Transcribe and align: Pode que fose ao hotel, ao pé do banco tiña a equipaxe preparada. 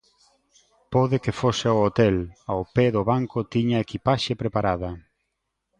Pode 0.93 1.17
que 1.23 1.37
fose 1.39 1.65
ao 1.69 1.81
hotel, 1.85 2.15
ao 2.51 2.61
pé 2.75 2.85
do 2.95 3.01
banco 3.11 3.39
tiña 3.53 3.75
a 3.77 3.85
equipaxe 3.85 4.39
preparada. 4.41 4.91